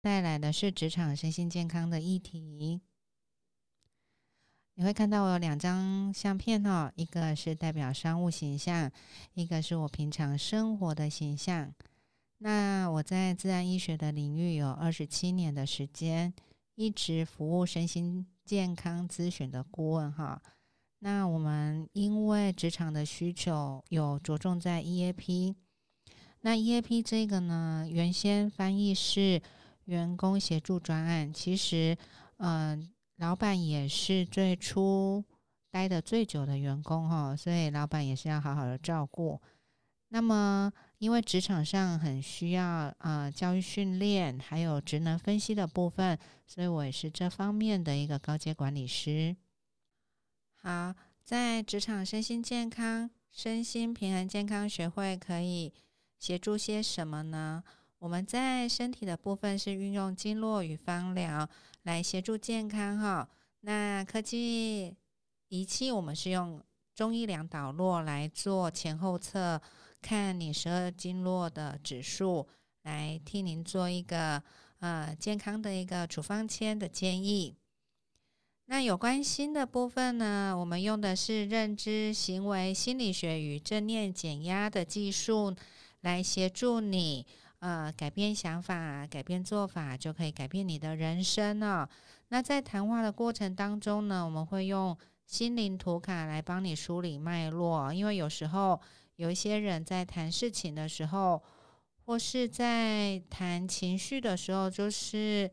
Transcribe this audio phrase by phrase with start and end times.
[0.00, 2.80] 带来的是职场身心健康的议题。
[4.74, 8.90] 你会看到我有两张相片哦，一个是代表商务形象，
[9.34, 11.74] 一个是我平常生活的形象。
[12.38, 16.32] 那我在自然医学的领域有二十七年的时间，
[16.76, 20.40] 一直服务身心健康咨询的顾问哈。
[21.00, 25.54] 那我们因为职场的需求，有着重在 EAP。
[26.40, 29.42] 那 EAP 这个呢，原先翻译是
[29.90, 31.96] 员工协助专案，其实，
[32.36, 35.24] 嗯，老板也是最初
[35.68, 39.40] 待的最久的员工哈，所以老板也是要好好的照顾。
[40.10, 49.36] 那么，因为职场上很需要呃教育训练，还有职能分析的部分，所以我也是这方面的一个高阶管理师。
[50.62, 55.72] 好，在职场身心健康、身心平衡健康学会可以
[56.16, 57.64] 协助些什么呢？
[58.00, 61.48] 我们在身体的部分是运用经络与方疗
[61.82, 63.28] 来协助健康哈。
[63.60, 64.96] 那科技
[65.48, 66.62] 仪器我们是用
[66.94, 69.60] 中医量导络来做前后侧。
[70.00, 72.48] 看你十二经络的指数，
[72.84, 74.42] 来替您做一个
[74.78, 77.54] 呃健康的一个处方签的建议。
[78.64, 85.54] 那有关心的部分呢，我们用的是认知行为心理学与正念减压的技术，
[86.00, 87.26] 来协助你
[87.60, 91.88] 呃改变想法、改变做法，就可以改变你的人生了。
[92.28, 94.94] 那在谈话的过程当中呢，我们会用
[95.24, 98.78] 心灵图卡来帮你梳理脉络，因为有时候。
[99.16, 101.42] 有一些人在谈事情的时候，
[102.06, 105.50] 或是在谈情绪的时候，就是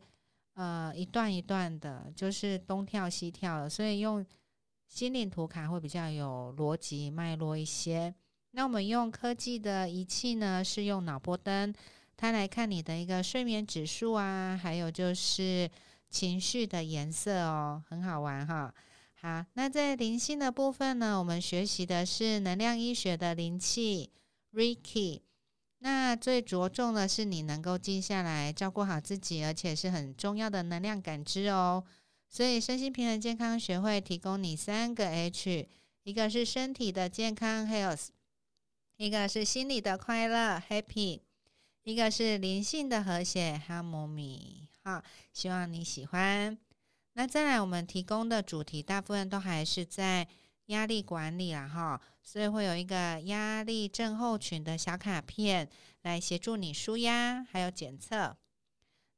[0.54, 4.24] 呃一段一段的，就是东跳西跳的，所以用
[4.86, 8.14] 心灵图卡会比较有逻辑脉络一些。
[8.52, 11.70] 那我们用科技的仪器呢，是用脑波灯，
[12.18, 15.70] 它来看你的一个睡眠指数啊，还有就是
[16.10, 18.74] 情绪的颜色哦，很好玩哈。
[19.14, 24.10] 好，那在灵性的部分呢，我们学习的是能量医学的灵气
[24.52, 25.20] Reiki。
[25.78, 31.84] 那最着重的是你能够静下来，照顾好自己，而且是很重要的能量感知哦。
[32.28, 35.68] 所以身心平衡健康学会提供你三个 H，
[36.02, 38.08] 一个是身体的健康 Health，
[38.96, 41.20] 一个是心理的快乐 Happy，
[41.88, 44.66] 一个是灵性的和谐 Harmony。
[44.84, 46.58] 好，希望你喜欢。
[47.14, 50.28] 那再来，我们提供的主题大部分都还是在
[50.66, 55.66] 压力管理啦，哈，所以会有一个压力症候群的小卡片
[56.02, 58.36] 来协助你舒压，还有检测。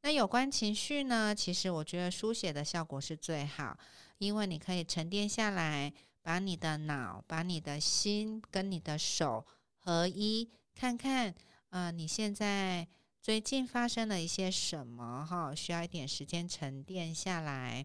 [0.02, 1.34] 那有关情绪呢？
[1.34, 3.76] 其实我觉得书写的效果是最好，
[4.18, 5.92] 因为你可以沉淀下来，
[6.22, 9.44] 把你的脑、把你的心跟你的手
[9.74, 11.34] 合一，看看，
[11.70, 12.86] 呃，你现在。
[13.22, 15.26] 最近发生了一些什么？
[15.28, 17.84] 哈，需要一点时间沉淀下来。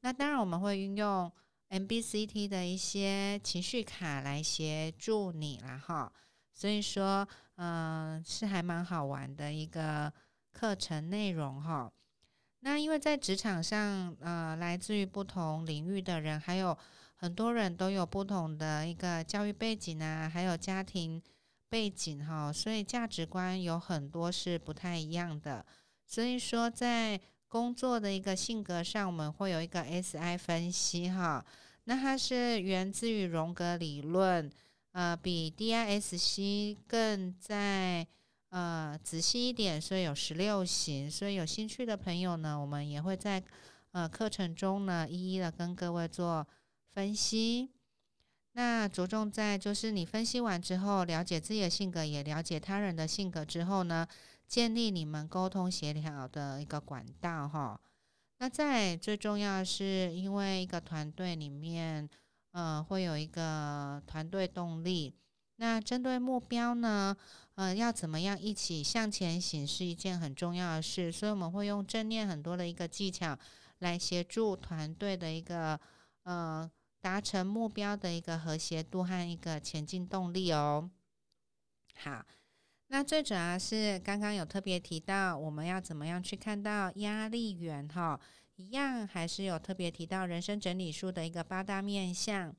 [0.00, 1.32] 那当然，我们会运用
[1.70, 6.12] MBCT 的一些情绪卡来协助你啦，哈。
[6.52, 10.12] 所以说，嗯，是还蛮好玩的一个
[10.52, 11.90] 课程内容，哈。
[12.60, 16.76] 那因为在职场上，呃，来自于不同领域的人，还有
[17.14, 21.22] 很多人都有不同的一个教育背景啊，还有家庭。
[21.68, 25.64] 背景哈，所以价值观有很多是不太一样的。
[26.04, 31.44] 所以说，在工作的一个性格上，我们会有一个 S I 分析哈。
[31.84, 34.50] 那它是源自于荣格理论，
[34.92, 38.06] 呃，比 D I S C 更在
[38.50, 41.10] 呃仔细一点，所以有十六型。
[41.10, 43.42] 所以有兴趣的朋友呢，我们也会在
[43.92, 46.46] 呃课程中呢，一一的跟各位做
[46.92, 47.70] 分析。
[48.58, 54.08] 那着重在就是你分析完之后，了解自己的性格，也了解他人的性格之后呢，
[54.48, 57.78] 建立你们沟通协调的一个管道哈。
[58.38, 62.08] 那在最重要的是，因为一个团队里面，
[62.52, 65.14] 呃，会有一个团队动力。
[65.56, 67.14] 那针对目标呢，
[67.56, 71.12] 呃，要怎么样一起向前行，是一件很重要的事。
[71.12, 73.38] 所以我们会用正念很多的一个技巧
[73.80, 75.78] 来协助团队的一个
[76.22, 76.70] 呃。
[77.06, 80.90] 达成目标的一个和谐度和一个前进动力哦。
[81.94, 82.26] 好，
[82.88, 88.18] 那最主要是刚刚有特别提到，我们要怎么样去看到压力源哈？
[88.56, 92.52] 一样还是有特别提到人生整理术的一个八大面相，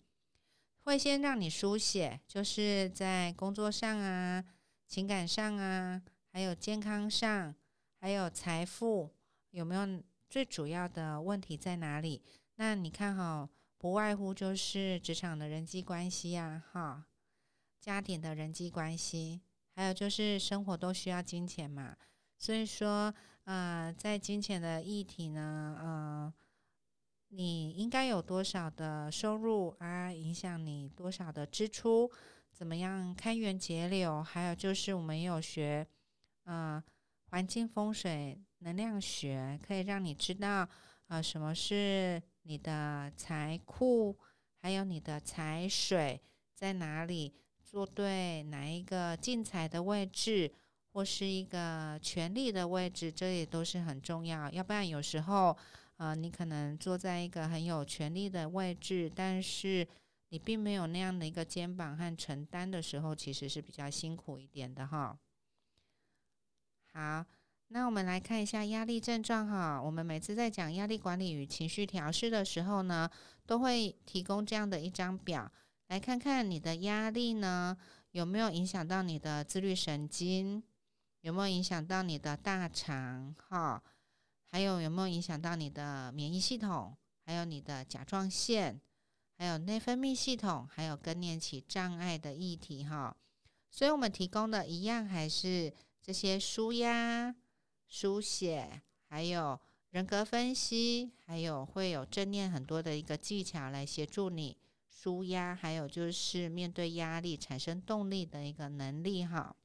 [0.85, 4.41] 会先让你书写，就是在工作上啊、
[4.87, 6.01] 情感上啊，
[6.31, 7.53] 还有健康上，
[7.99, 9.13] 还有财富
[9.49, 12.21] 有没有最主要的问题在哪里？
[12.55, 13.49] 那你看哈。
[13.77, 17.05] 不外乎就是职场的人际关系呀，哈，
[17.79, 19.41] 家庭的人际关系，
[19.75, 21.95] 还有就是生活都需要金钱嘛，
[22.37, 23.13] 所以说，
[23.43, 26.33] 呃，在金钱的议题呢，呃，
[27.29, 32.11] 你应该有多少的收入，啊影响你多少的支出？
[32.51, 34.23] 怎么样开源节流？
[34.23, 35.87] 还有就是我们有学，
[36.45, 36.83] 呃，
[37.29, 40.67] 环境风水能量学，可以让你知道，
[41.09, 44.17] 呃，什么是你的财库，
[44.55, 46.19] 还有你的财水
[46.55, 50.51] 在哪里，做对哪一个进财的位置，
[50.93, 54.49] 或是一个权力的位置，这也都是很重要。
[54.51, 55.55] 要不然有时候，
[55.97, 59.87] 呃，你可能坐在一个很有权力的位置，但是。
[60.29, 65.17] 你并没有那样的一个肩膀和承担的时候，其实是比较辛苦一点的哈。
[66.91, 67.25] 好，
[67.69, 69.81] 那我们来看一下压力症状哈。
[69.81, 73.09] 我们每次在讲压力管理与情绪调试的时候呢，
[73.45, 75.51] 都会提供这样的一张表，
[75.87, 77.77] 来看看你的压力呢
[78.11, 80.63] 有没有影响到你的自律神经，
[81.21, 83.83] 有没有影响到你的大肠哈，
[84.45, 88.79] 还有有没有影响到你的免疫系统，还有你的甲状腺。
[89.39, 93.15] 还有内分泌系统，还有更年期障碍的议题哈，
[93.69, 95.71] 所以我们提供的一样还是
[96.01, 97.35] 这些舒压、
[97.87, 99.59] 书写，还有
[99.91, 104.57] 人格分析，还有会有正念很多的一个技巧来协助你
[104.89, 109.55] 舒压，还有就是面对压力产生动力的一个能力哈。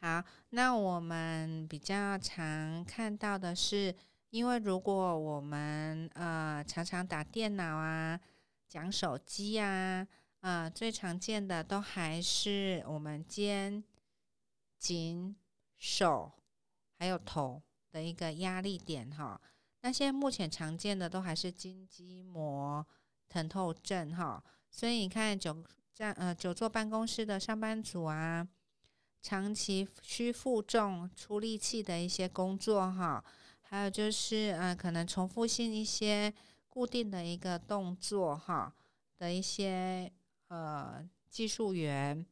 [0.00, 3.94] 好，那我们比较常看到的是。
[4.30, 8.18] 因为如果我们呃常常打电脑啊、
[8.68, 10.04] 讲手机啊，
[10.40, 13.84] 呃最常见的都还是我们肩、
[14.76, 15.36] 颈、
[15.76, 16.32] 手
[16.98, 19.40] 还有头的一个压力点哈。
[19.82, 22.86] 那现在目前常见的都还是筋肌膜
[23.28, 24.42] 疼痛症哈。
[24.70, 25.62] 所以你看久
[25.92, 28.48] 站呃久坐办公室的上班族啊，
[29.22, 33.24] 长期需负重、出力气的一些工作哈。
[33.62, 36.32] 还有就是，呃，可能重复性一些
[36.68, 38.72] 固定的一个动作哈
[39.18, 40.12] 的一些
[40.48, 42.24] 呃技术员，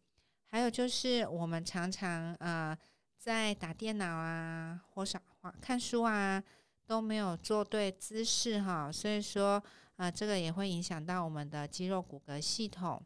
[0.47, 2.77] 还有就是我们常常呃
[3.23, 5.21] 在打电脑啊或者
[5.61, 6.43] 看书啊
[6.87, 9.63] 都没有做对姿势哈，所以说
[9.97, 13.01] 呃这个也会影响到我们的肌肉骨骼系统。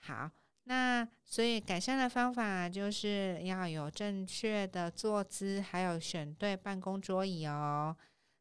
[0.00, 0.30] 好。
[0.66, 7.94] 那所以改善的方法就是要有正确的坐姿，还有选对办公桌椅哦。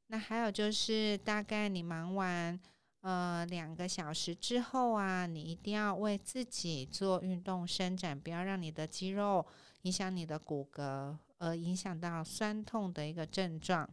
[0.07, 2.57] 那还有就是大概你忙完
[3.01, 9.45] 呃两个小时之后啊，你一定要为自己做运动伸展，不要让你的肌肉
[9.83, 13.89] 影响你的骨骼，而影响到酸痛的一个症状。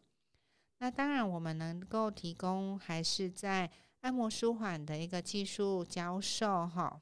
[0.78, 3.70] 那当然我们能够提供还是在
[4.00, 7.00] 按摩舒缓的一个技术教授哈。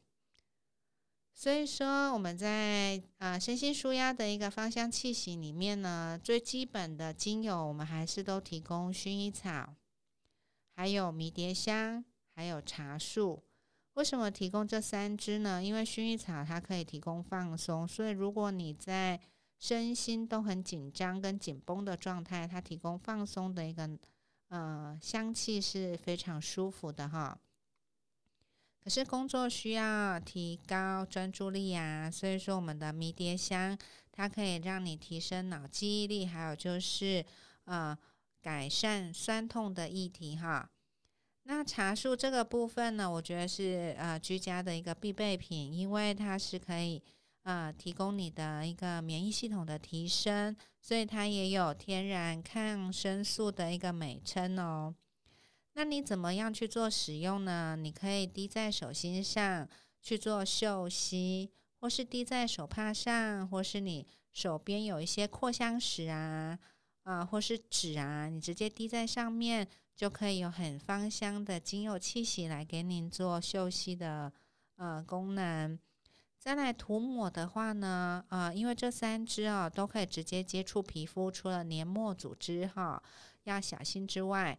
[1.33, 9.77] 所以说，我们在啊身心舒压的一个芳香气息里面呢，最基本的精油，我们还是都提供薰衣草，
[10.75, 12.05] 还有迷迭香，
[12.35, 13.45] 还有茶树。
[13.99, 15.61] 为什么提供这三支呢？
[15.61, 19.19] 因为薰衣草它可以提供放松，所以如果你在
[19.59, 23.91] 身心都很紧张跟紧绷的状态，它提供放松的一个
[24.51, 27.37] 呃香气是非常舒服的哈。
[28.85, 33.77] 可是工作需要提高专注力啊，所以说我们的迷迭香
[34.13, 37.27] 它可以让你提升脑记忆力，还有就是
[37.65, 37.99] 呃
[38.41, 40.71] 改善酸痛的议题哈。
[41.51, 47.03] 那茶树这个部分呢，我觉得是呃居家的一个必备品，因为它是可以
[47.45, 54.95] 呃提供你的一个免疫系统的提升，所以它也有天然抗生素的一个美称哦。
[55.73, 57.77] 那你怎么样去做使用呢？
[57.81, 59.67] 你可以滴在手心上
[60.03, 61.51] 去做嗅吸，
[61.81, 66.59] 或是滴在手帕上，或是你手边有一些扩香石啊，
[67.05, 69.67] 啊，或是纸啊，你直接滴在上面，
[69.99, 74.33] 就可以有很芳香的精油气息来给您做嗅息的
[74.77, 75.77] 呃功能。
[76.39, 83.03] 再来涂抹的话呢，啊，因为这三支啊都可以直接接触皮肤，除了黏膜组织哈
[83.43, 84.57] 要小心之外。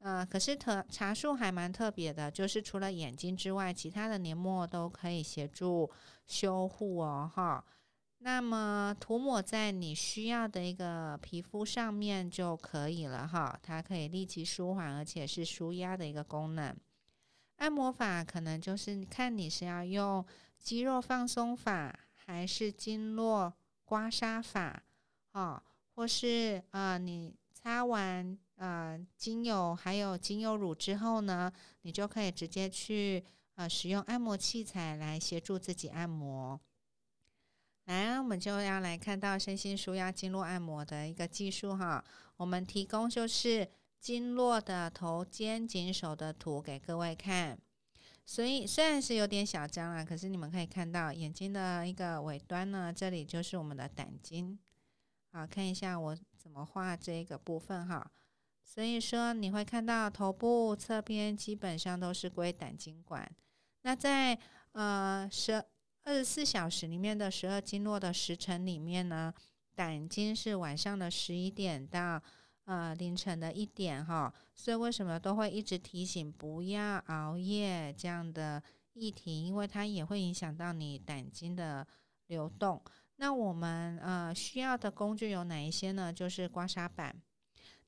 [0.00, 5.88] 呃，可是特茶树还蛮特别的，就是除了眼睛之外，其他的黏膜都可以协助
[6.26, 7.64] 修护哦，哈。
[8.22, 13.58] 那么涂抹在你需要的一个皮肤上面就可以了，哈。
[13.62, 16.76] 它可以立即舒缓，而且是舒压的一个功能。
[17.56, 20.24] 按摩法可能就是看你是要用
[20.58, 23.52] 肌肉放松法，还是经络
[23.84, 24.82] 刮痧法，
[25.32, 25.62] 哦，
[25.94, 28.38] 或是呃你擦完。
[28.56, 31.50] 呃，精油还有精油乳之后呢，
[31.80, 33.24] 你就可以直接去
[33.54, 36.60] 呃使用按摩器材来协助自己按摩。
[37.90, 42.04] 来，我们就要来看到身心舒压经络按摩的一个技术哈。
[42.36, 43.68] 我们提供就是
[43.98, 47.58] 经络的头肩颈手的图给各位看。
[48.24, 54.56] 所以虽然是有点小张啊，可是你们可以看到眼睛的一个尾端呢，这里就是我们的胆经。
[55.32, 58.08] 好，看一下我怎么画这个部分哈。
[58.62, 63.28] 所以说你会看到头部侧边基本上都是归胆经管。
[63.82, 64.38] 那在
[64.70, 65.66] 呃舌
[66.04, 69.32] 二十四小时里面的十二经络的时辰里面呢，
[69.74, 72.20] 胆经是晚上的十一点到
[72.64, 74.32] 呃凌晨的一点哈。
[74.54, 78.62] 所以为什么都会一直提醒不要熬夜这样的
[78.94, 79.46] 议题？
[79.46, 81.86] 因为它也会影响到你胆经的
[82.26, 82.82] 流动。
[83.16, 86.12] 那我们呃需要的工具有哪一些呢？
[86.12, 87.14] 就是刮痧板。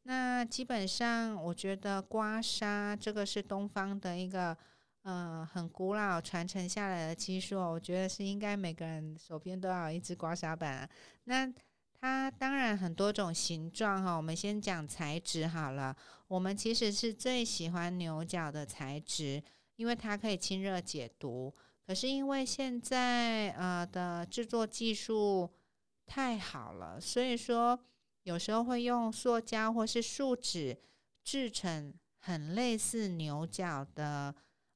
[0.03, 4.57] 那基本上，我觉得刮痧这个是东方的一个
[5.03, 10.89] 呃很古老传承下来的技术，我觉得是应该每个人手边都要有一支刮痧板。
[11.25, 11.53] 那
[12.01, 15.97] 它当然很多种形状哈，我们先讲材质好了。
[16.29, 19.43] 我们其实是最喜欢牛角的材质，
[19.77, 21.55] 因为它可以清热解毒。
[21.87, 25.51] 可是因为现在呃的制作技术
[26.07, 27.79] 太好了，所以说。
[28.25, 30.79] 有时候会用塑胶或是树脂
[31.25, 34.33] 制成很类似牛角的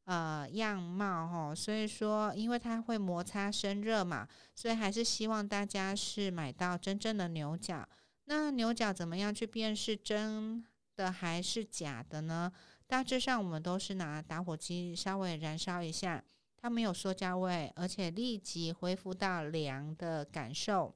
[0.07, 7.89] 呃样貌哈，所以说因为它会摩擦生热嘛，所以还是希望大家是买到真正的牛角。
[8.25, 10.65] 那牛角怎么样去辨识真
[10.97, 12.51] 的还是假的呢？
[12.87, 16.23] 大致上我们都是拿打火机稍微燃烧一下，
[16.57, 20.95] 它没有塑胶味，而且立即恢复到凉的感受。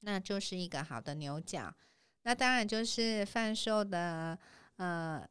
[0.00, 1.74] 那就是一个好的牛角，
[2.24, 4.38] 那当然就是贩售的
[4.76, 5.26] 呃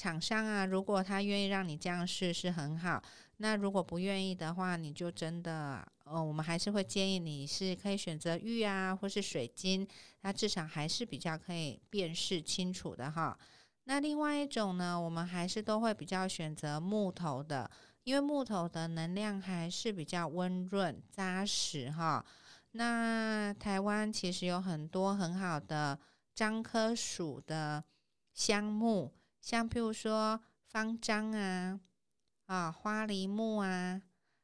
[0.00, 3.02] 厂商啊，如果他愿意让你这样试是很好。
[3.36, 9.86] 那如果不愿意的话，你就真的呃，我们还是会建议你是可以选择玉啊，或是水晶，
[10.22, 13.38] 那至少还是比较可以辨识清楚的哈。
[13.84, 17.70] 那另外一种呢，我们还是都会比较选择木头的，
[18.04, 22.24] 因为木头的能量还是比较温润扎实哈。
[22.70, 25.98] 那台湾其实有很多很好的
[26.34, 27.84] 樟科属的
[28.32, 31.80] 香木，像譬如说方樟啊、
[32.46, 34.00] 啊花梨木啊，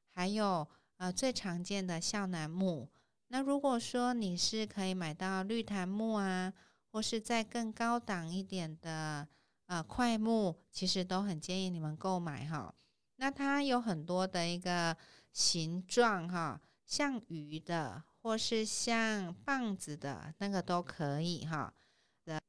[0.09, 2.91] 还有呃最常见的孝楠木。
[3.29, 6.53] 那如果说你是可以买到绿檀木啊，
[6.91, 9.27] 或是再更高档一点的
[9.67, 12.75] 呃块木，其实都很建议你们购买哈。
[13.17, 14.97] 那它有很多的一个
[15.33, 18.05] 形状哈，像鱼的。
[18.27, 21.73] 或是像棒子的那个都可以哈，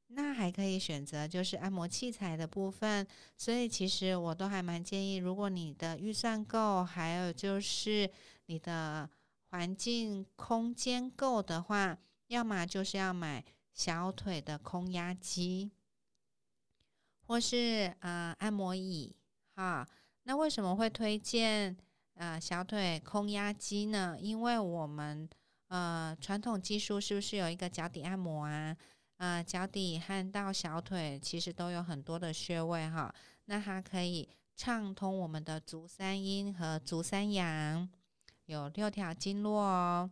[0.08, 3.06] 那还可以选择就是按摩器材的部分，
[3.36, 8.10] 所以其实我都还蛮建议，如果你的预算够，还有就是
[8.46, 9.08] 你的
[9.50, 15.70] 环境空间够的话，要么就是要买小腿的空压机，
[17.26, 19.14] 或是呃按摩椅
[19.54, 19.86] 哈。
[20.24, 21.76] 那为什么会推荐
[22.14, 24.16] 呃小腿空压机呢？
[24.18, 25.28] 因为我们
[25.68, 28.76] 呃，传统技术是不是有一个脚底按摩啊？
[29.18, 33.14] 呃，脚底和到小腿其实都有很多的穴位哈。
[33.44, 37.88] 那它可以畅通我们的足三阴和足三阳，
[38.46, 40.10] 有六条经络哦。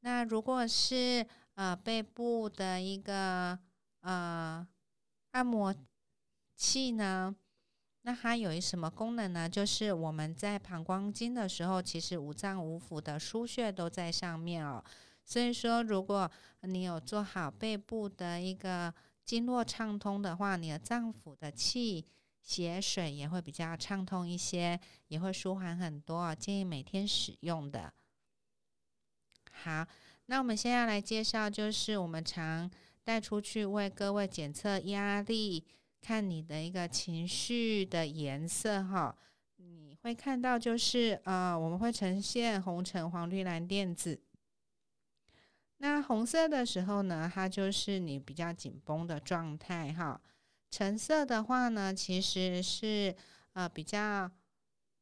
[0.00, 3.58] 那如果是呃背部的一个
[4.00, 4.66] 呃
[5.32, 5.74] 按摩
[6.56, 7.34] 器呢？
[8.02, 9.48] 那它有一什么功能呢？
[9.48, 14.82] 就是我们在膀胱经的时候，其实五脏五腑的腧穴都在上面哦。
[15.26, 16.30] 所以说，如果
[16.62, 22.06] 你有做好背部的一个经络畅通的话，你的脏腑的气
[22.40, 26.32] 血水也会比较畅通一些，也会舒缓很多。
[26.34, 27.92] 建议每天使用的。
[29.50, 29.86] 好，
[30.26, 32.70] 那我们现在来介绍，就是我们常
[33.02, 35.64] 带出去为各位检测压力。
[36.02, 39.16] 看你的一个情绪的颜色哈，
[39.56, 44.20] 你会看到就是呃，我们会呈现红橙黄绿蓝靛紫。
[45.78, 50.20] 那红色的时候呢，它就是你比较紧绷的状态哈。
[50.70, 53.14] 橙色的话呢，其实是
[53.52, 54.30] 呃比较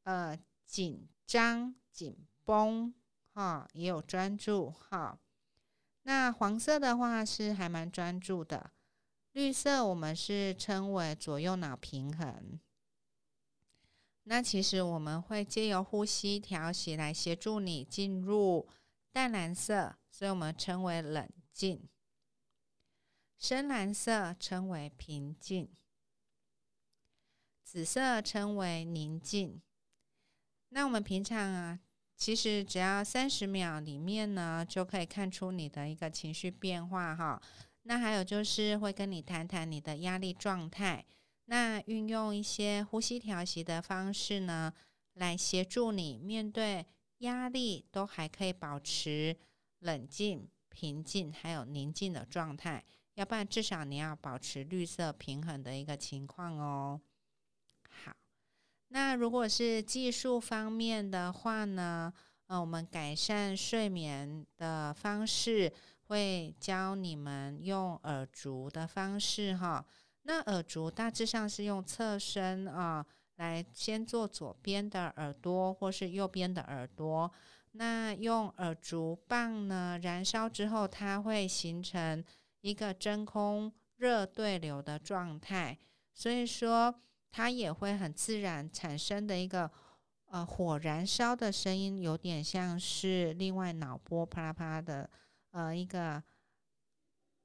[0.02, 2.92] 呃紧张紧绷
[3.32, 5.18] 哈，也有专注哈。
[6.02, 8.70] 那黄色的话是还蛮专注的。
[9.32, 12.60] 绿色我们是称为左右脑平衡，
[14.24, 18.68] 那其实我们会借由呼吸调息来协助你进入
[19.14, 21.88] 淡蓝色，所以我们称为冷静；
[23.38, 25.68] 深蓝色称为平静；
[27.62, 29.62] 紫色称为宁静。
[30.70, 31.78] 那我们平常啊
[32.16, 37.40] 其实只要三十秒里面呢，就可以看出你的一个情绪变化哈。
[37.82, 41.04] 那还有就是会跟你谈谈你的压力状态，
[41.44, 44.74] 那运用一些呼吸调息的方式呢，
[45.12, 46.84] 来协助你面对
[47.18, 49.36] 压力都还可以保持
[49.80, 52.84] 冷静、平静还有宁静的状态。
[53.14, 57.00] 要不然至少你要保持绿色平衡的一个情况哦。
[57.88, 58.14] 好，
[58.88, 62.12] 那如果是技术方面的话呢，
[62.46, 65.72] 呃，我们改善睡眠的方式。
[66.06, 69.82] 会教你们用耳烛的方式哈，
[70.24, 73.04] 那耳烛大致上是用侧身啊，
[73.36, 77.30] 来先做左边的耳朵或是右边的耳朵。
[77.72, 82.24] 那用耳烛棒呢，燃烧之后，它会形成
[82.60, 85.76] 一个真空热对流的状态，
[86.12, 86.94] 所以说
[87.30, 89.70] 它也会很自然产生的一个
[90.26, 95.10] 呃火燃烧的声音，有点像是另外脑波啪啦啪啦的。
[95.50, 96.20] 呃，一个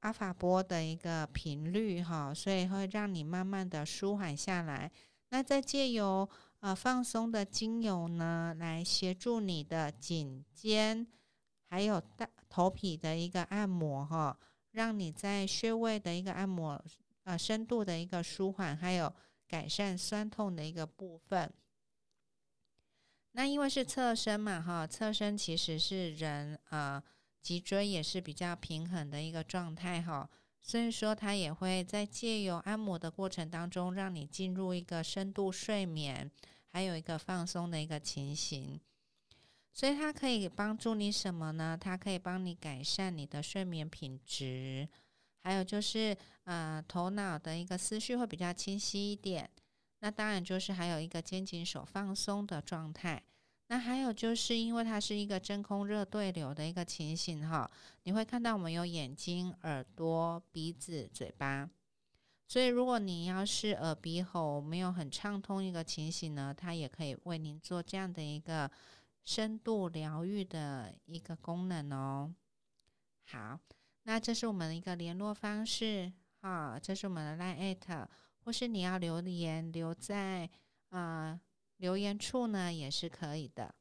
[0.00, 4.90] 阿法波的一个频率哈，所以会让你慢慢的舒缓下来。
[5.30, 6.28] 那再借由
[6.60, 11.06] 呃放松的精油呢，来协助你的颈肩
[11.68, 14.38] 还有大头皮的一个按摩哈，
[14.72, 16.80] 让你在穴位的一个按摩
[17.24, 19.12] 呃深度的一个舒缓，还有
[19.48, 21.52] 改善酸痛的一个部分。
[23.32, 27.02] 那因为是侧身嘛哈，侧身其实是人啊。
[27.42, 30.28] 脊椎也是比较平衡的一个状态哈，
[30.60, 36.30] 所以说它也会在借由按摩的过程当中，让你进入一个深度睡眠，
[36.68, 38.80] 还有一个放松的一个情形。
[39.72, 41.78] 所以它可以帮助你什么呢？
[41.80, 44.88] 它可以帮你改善你的睡眠品质，
[45.42, 49.48] 还有就是呃头脑的一个思绪会比较清晰一点。
[50.00, 53.22] 那当然就是还有一个肩颈手放松的状态。
[53.72, 57.70] 那还有就是因为它是一个真空热对流的一个情形哈，
[58.02, 61.70] 你会看到我们有眼睛、耳朵、鼻子、嘴巴，
[62.48, 68.68] 所以如果你要是耳鼻喉没有很畅通一个情形呢，它也可以为您做这样的一个
[69.22, 72.34] 深度疗愈的一个功能哦。
[73.22, 73.56] 好，
[74.02, 78.08] 那这是我们的一个联络方式哈，这是我们的 line，
[78.44, 80.50] 或是你要留言留在
[80.88, 81.38] 啊。
[81.80, 83.74] 留言处呢也是可以的。